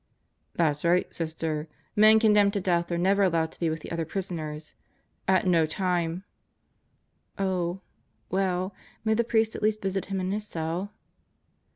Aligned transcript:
"That's 0.55 0.83
right, 0.83 1.13
Sister. 1.13 1.67
Men 1.95 2.19
condemned 2.19 2.53
to 2.53 2.59
death 2.59 2.91
are 2.91 2.97
never 2.97 3.21
allowed 3.21 3.51
to 3.51 3.59
be 3.59 3.69
with 3.69 3.81
the 3.81 3.91
other 3.91 4.03
prisoners. 4.03 4.73
At 5.27 5.45
no 5.45 5.67
time" 5.67 6.23
"Oh... 7.47 7.81
Well, 8.31 8.73
may 9.05 9.13
the 9.13 9.23
priest 9.23 9.55
at 9.55 9.61
least 9.61 9.79
visit 9.83 10.05
him 10.05 10.19
in 10.19 10.31
his 10.31 10.47
cell?" 10.47 10.91